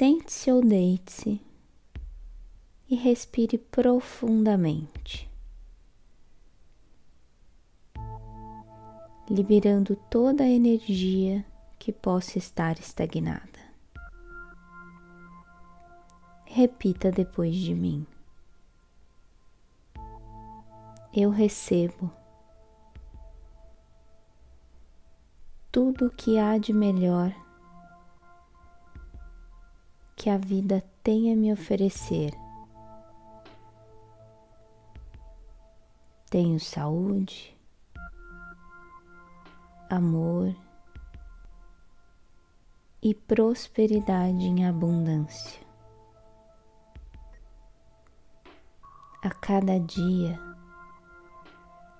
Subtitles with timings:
[0.00, 1.42] Sente-se ou deite-se
[2.88, 5.30] e respire profundamente,
[9.28, 11.44] liberando toda a energia
[11.78, 13.60] que possa estar estagnada.
[16.46, 18.06] Repita depois de mim.
[21.14, 22.10] Eu recebo
[25.70, 27.49] tudo o que há de melhor
[30.20, 32.30] que a vida tem a me oferecer.
[36.28, 37.56] Tenho saúde,
[39.88, 40.54] amor
[43.02, 45.58] e prosperidade em abundância.
[49.22, 50.38] A cada dia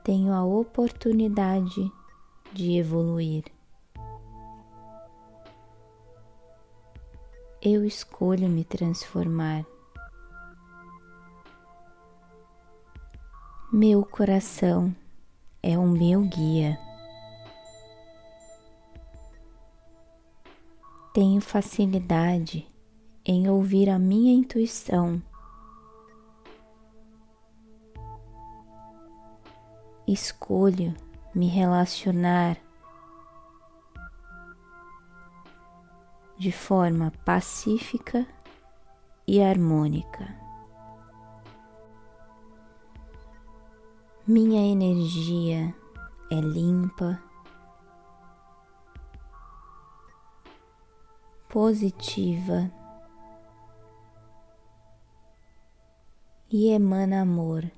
[0.04, 1.90] tenho a oportunidade
[2.52, 3.44] de evoluir.
[7.62, 9.66] Eu escolho me transformar.
[13.70, 14.94] Meu coração
[15.62, 16.78] é o meu guia.
[21.12, 22.66] Tenho facilidade
[23.26, 25.22] em ouvir a minha intuição.
[30.08, 30.94] Escolho
[31.34, 32.56] me relacionar
[36.40, 38.26] de forma pacífica
[39.26, 40.26] e harmônica.
[44.26, 45.74] Minha energia
[46.32, 47.22] é limpa,
[51.46, 52.72] positiva
[56.50, 57.70] e emana amor.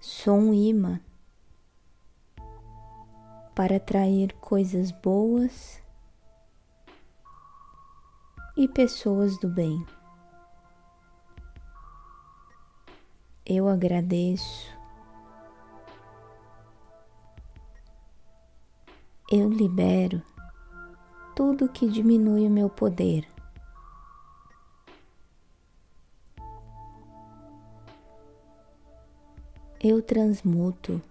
[0.00, 1.00] Sou um imã
[3.54, 5.82] para atrair coisas boas
[8.56, 9.84] e pessoas do bem.
[13.44, 14.70] Eu agradeço.
[19.30, 20.22] Eu libero
[21.34, 23.26] tudo que diminui o meu poder.
[29.80, 31.02] Eu transmuto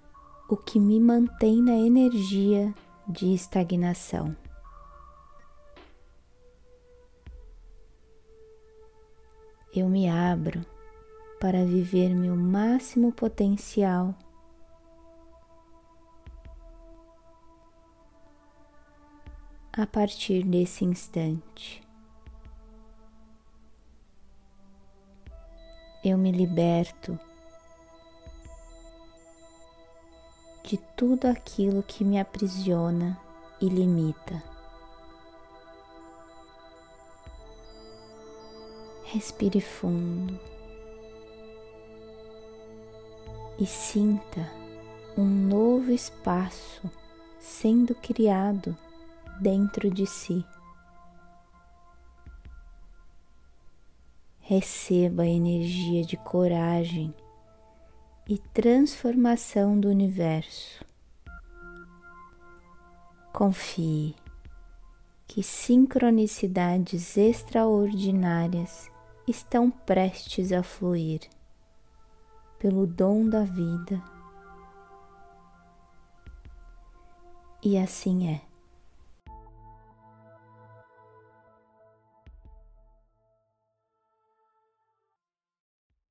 [0.51, 2.75] o que me mantém na energia
[3.07, 4.35] de estagnação.
[9.73, 10.65] Eu me abro
[11.39, 14.13] para viver meu máximo potencial.
[19.71, 21.81] A partir desse instante,
[26.03, 27.17] eu me liberto
[30.71, 33.19] de tudo aquilo que me aprisiona
[33.59, 34.41] e limita.
[39.03, 40.39] Respire fundo
[43.59, 44.49] e sinta
[45.17, 46.89] um novo espaço
[47.37, 48.73] sendo criado
[49.41, 50.45] dentro de si.
[54.39, 57.13] Receba a energia de coragem
[58.27, 60.85] e transformação do universo.
[63.33, 64.15] Confie
[65.27, 68.89] que sincronicidades extraordinárias
[69.27, 71.21] estão prestes a fluir
[72.59, 74.01] pelo dom da vida.
[77.63, 78.50] E assim é.